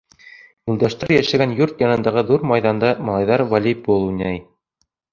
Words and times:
Юлдаштар 0.71 1.13
йәшәгән 1.17 1.53
йорт 1.59 1.85
янындағы 1.87 2.25
ҙур 2.33 2.49
майҙанда 2.55 2.93
малайҙар 3.11 3.47
волейбол 3.55 4.11
уйнай. 4.11 4.45